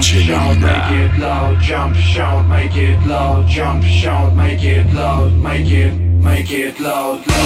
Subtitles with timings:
[0.00, 1.60] Jump, shout, make it loud.
[1.60, 3.46] Jump, shout, make it loud.
[3.46, 5.34] Jump, shout, make it loud.
[5.34, 7.26] Make it, make it loud.
[7.26, 7.36] loud,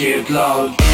[0.00, 0.89] wicked loud.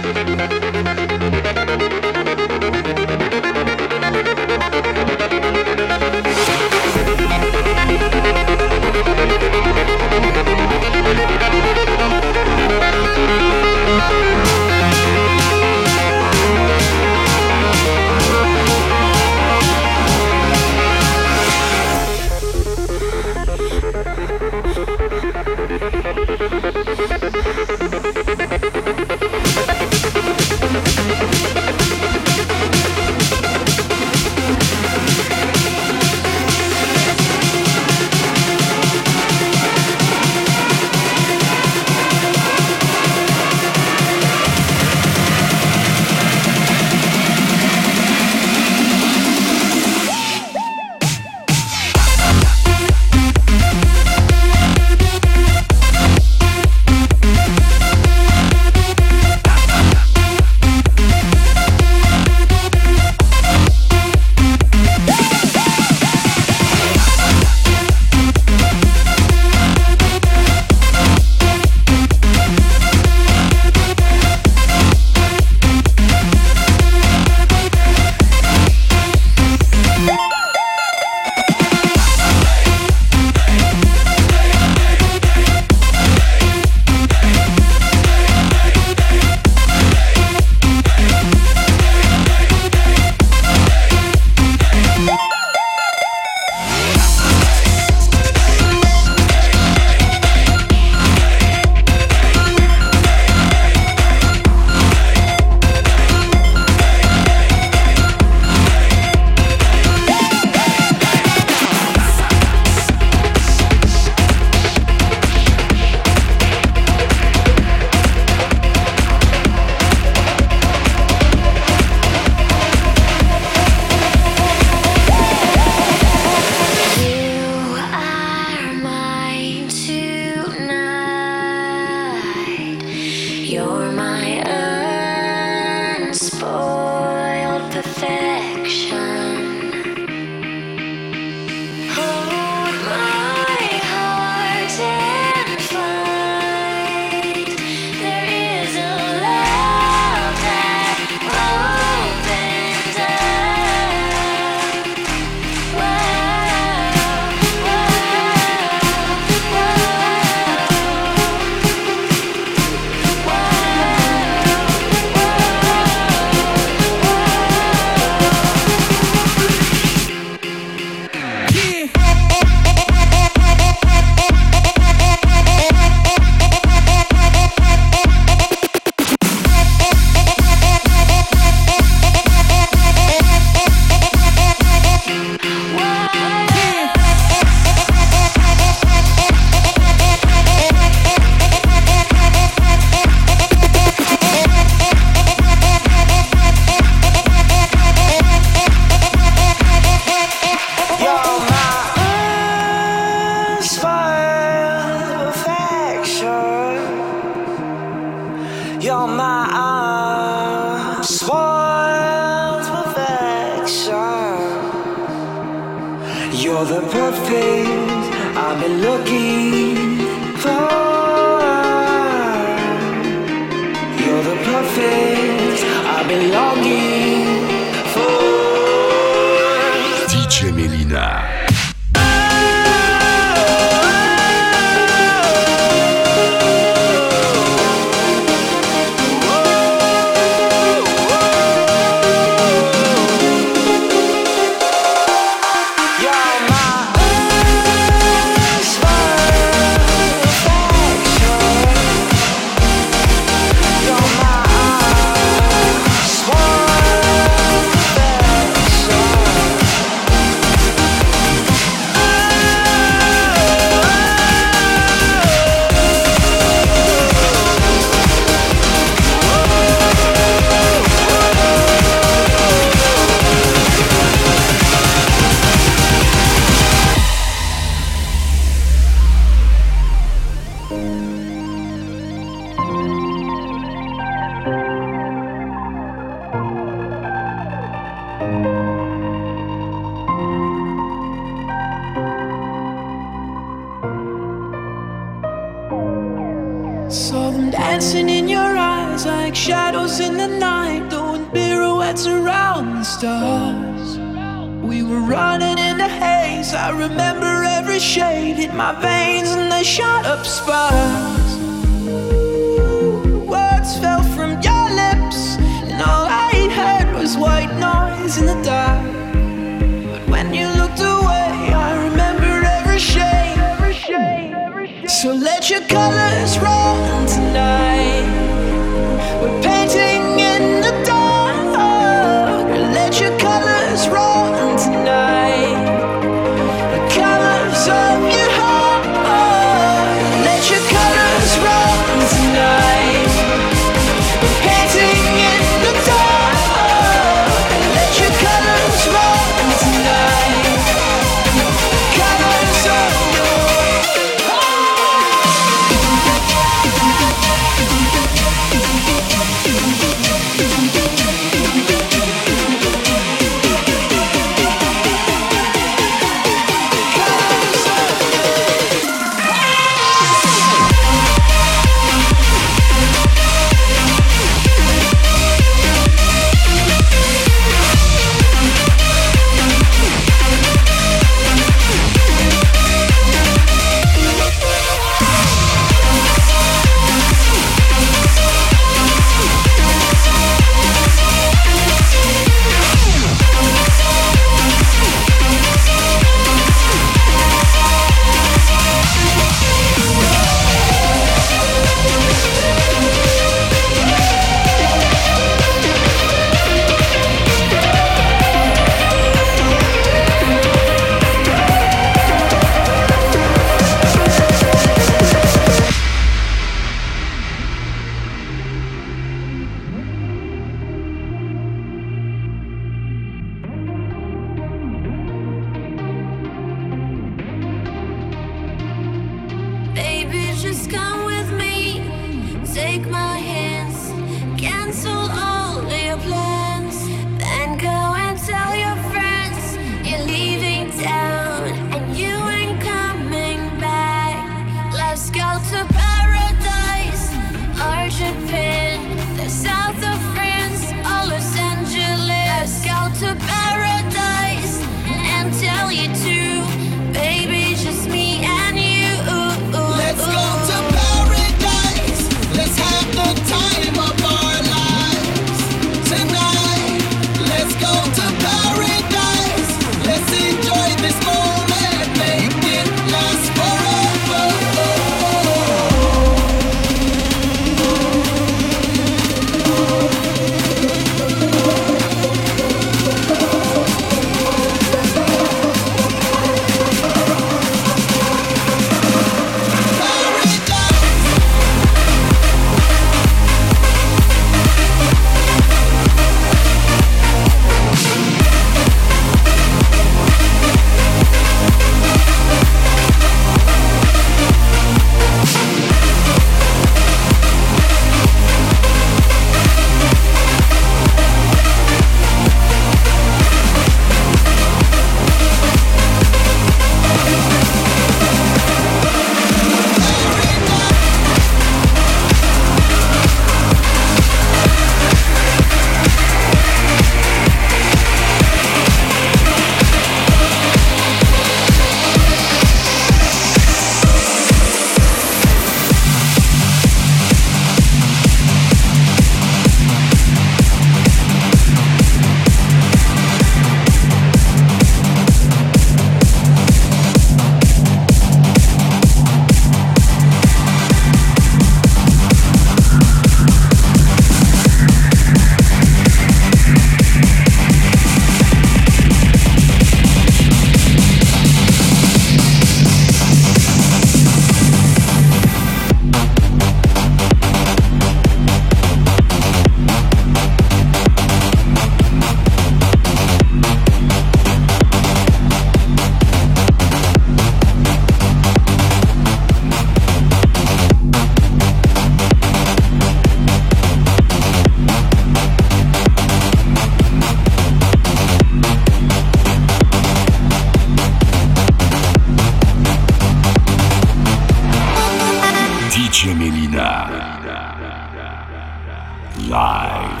[599.28, 600.00] live.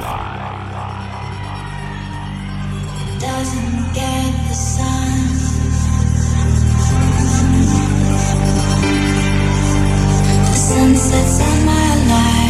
[3.18, 5.16] Doesn't get the sun.
[10.44, 12.45] The sun sets on my life.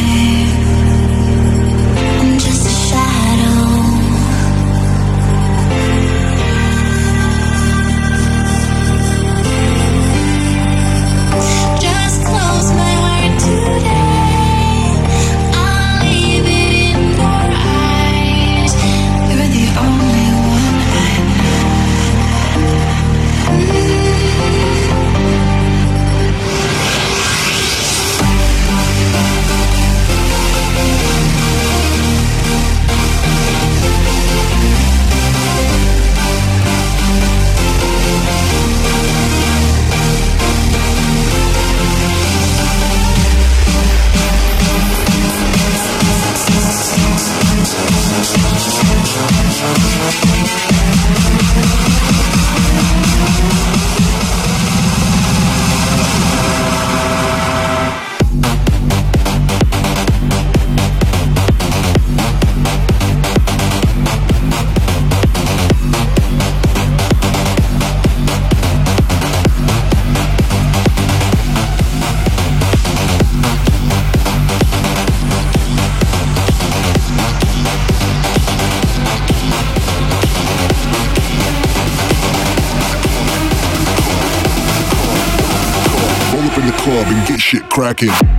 [87.87, 88.36] cracking.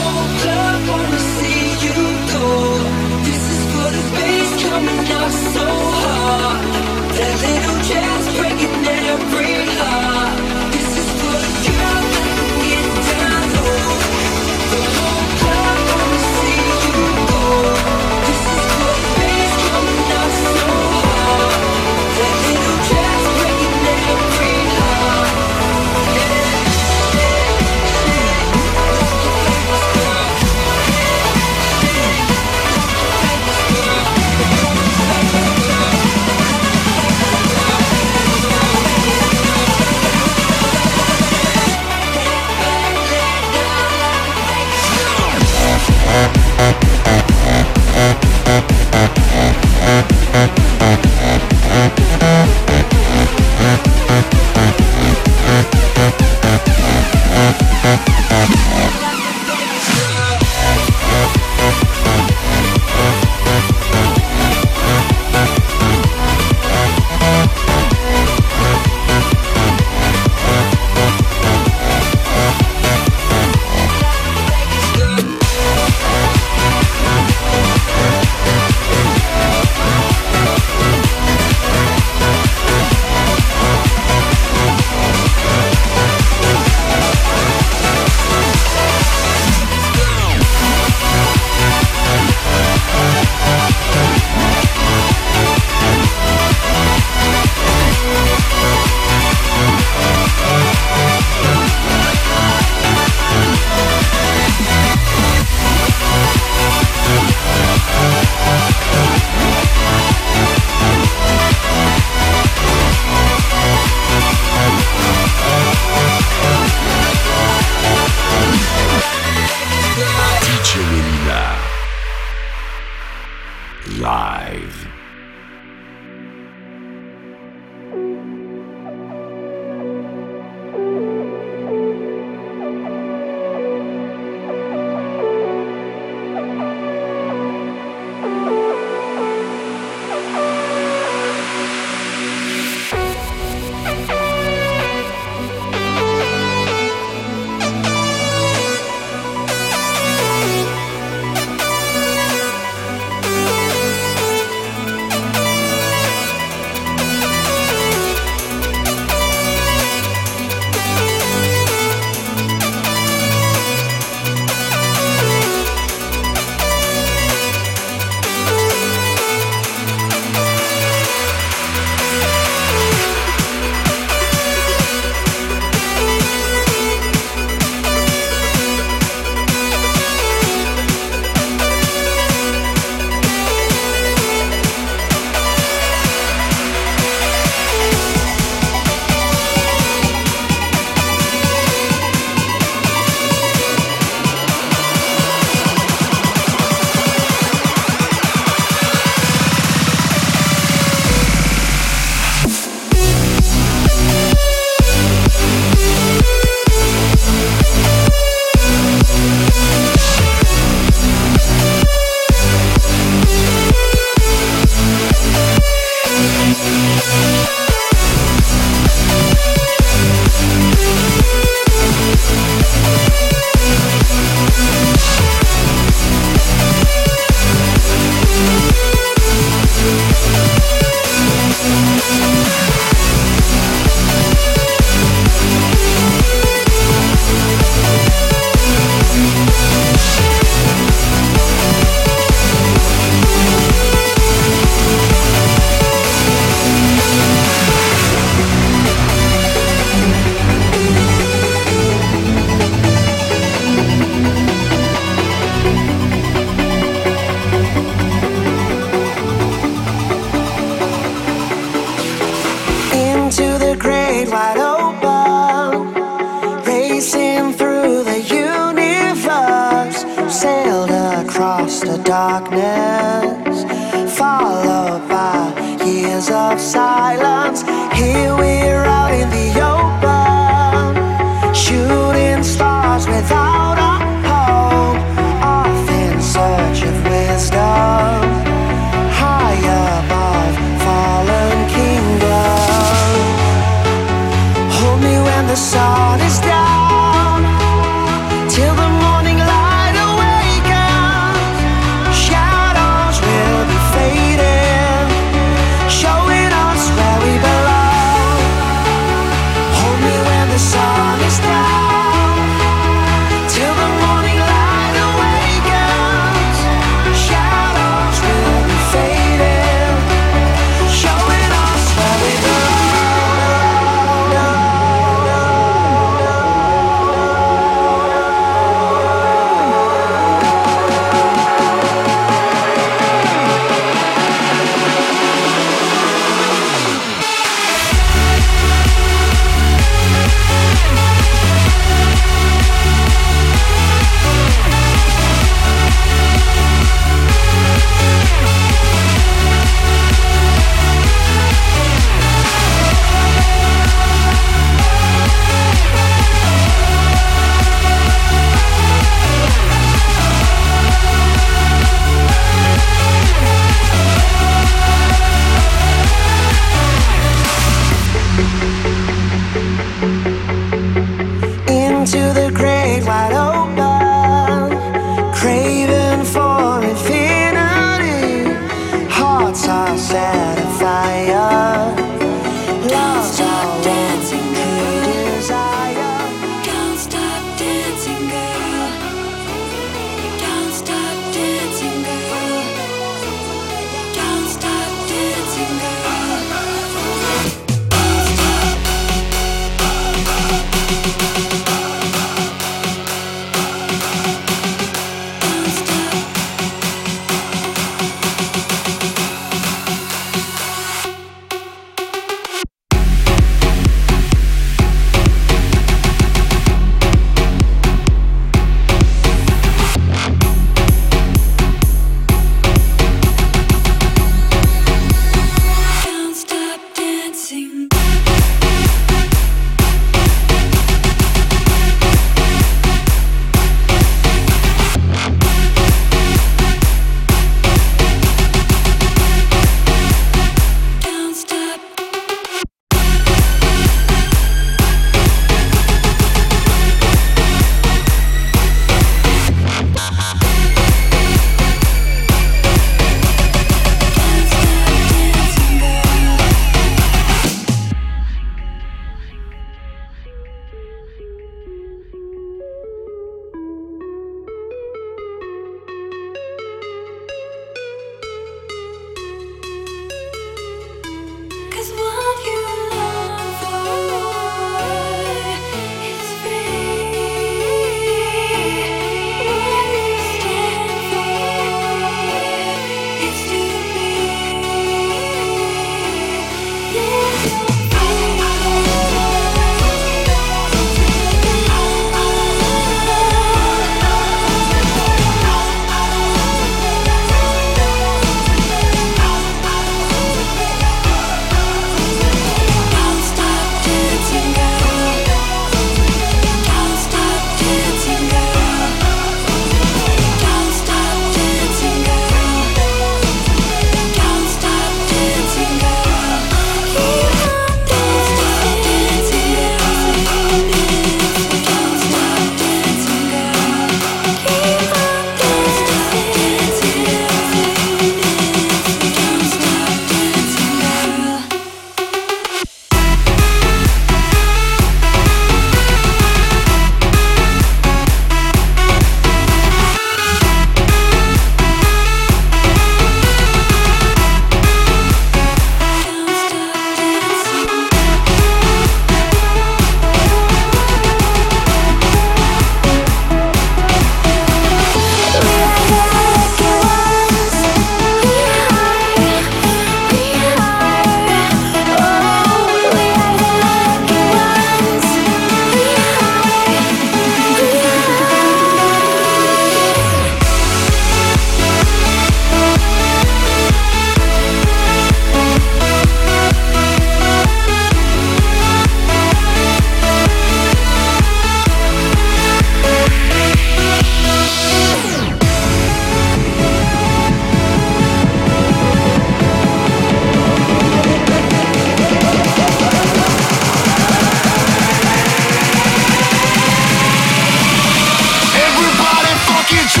[599.71, 600.00] Get your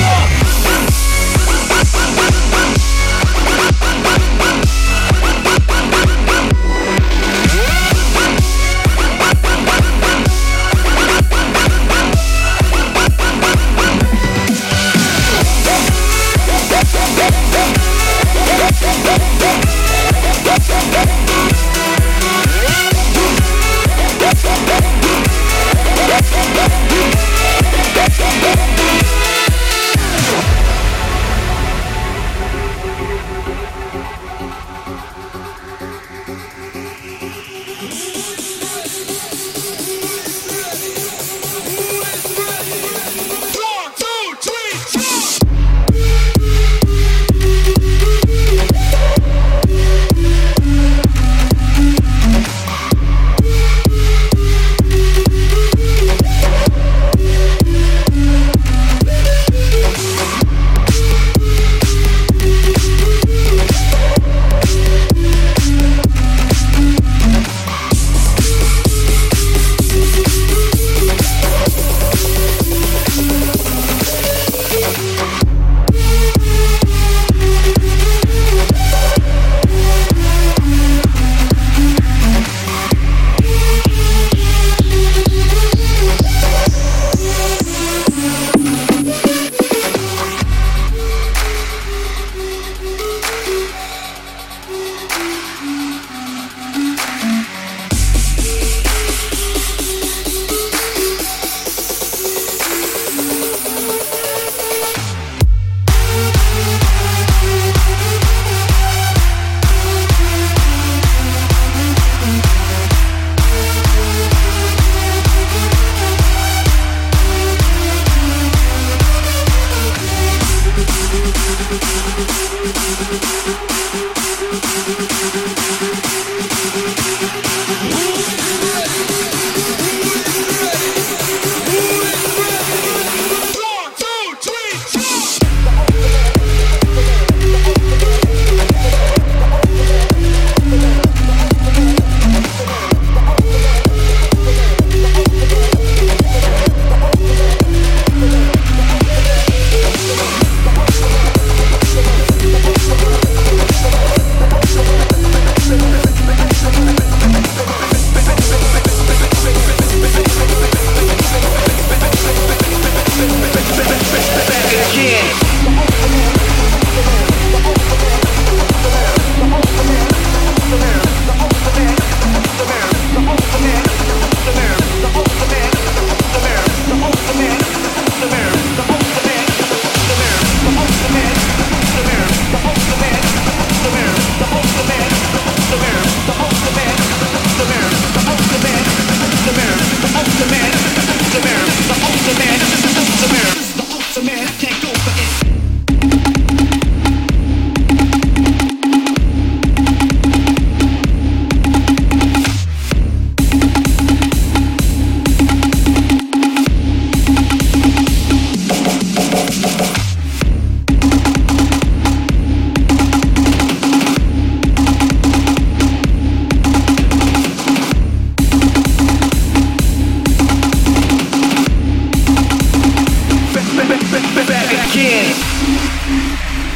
[224.73, 226.70] back in.